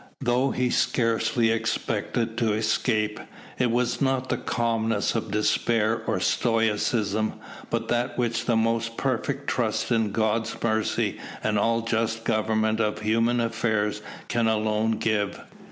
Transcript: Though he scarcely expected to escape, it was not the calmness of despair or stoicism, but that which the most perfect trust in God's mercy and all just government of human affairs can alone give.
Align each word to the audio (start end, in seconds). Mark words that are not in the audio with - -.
Though 0.19 0.49
he 0.49 0.71
scarcely 0.71 1.51
expected 1.51 2.35
to 2.39 2.53
escape, 2.53 3.19
it 3.59 3.69
was 3.69 4.01
not 4.01 4.29
the 4.29 4.37
calmness 4.37 5.13
of 5.13 5.29
despair 5.29 6.01
or 6.07 6.19
stoicism, 6.19 7.33
but 7.69 7.87
that 7.89 8.17
which 8.17 8.45
the 8.45 8.55
most 8.57 8.97
perfect 8.97 9.47
trust 9.47 9.91
in 9.91 10.11
God's 10.11 10.57
mercy 10.63 11.19
and 11.43 11.59
all 11.59 11.81
just 11.81 12.23
government 12.23 12.79
of 12.79 13.01
human 13.01 13.39
affairs 13.39 14.01
can 14.27 14.47
alone 14.47 14.93
give. 14.93 15.39